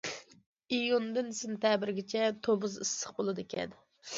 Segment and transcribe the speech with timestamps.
[0.77, 3.79] ئىيۇندىن سېنتەبىرگىچە تومۇز ئىسسىق بولىدىكەن.